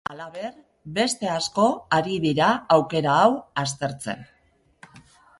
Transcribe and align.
Halaber, 0.09 0.53
beste 0.93 1.27
asko 1.33 1.65
ari 1.97 2.15
dira 2.23 2.47
aukera 2.77 3.17
hau 3.25 3.29
aztertzen. 3.65 4.25